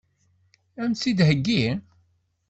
[0.81, 1.63] Ad m-tt-id-theggi?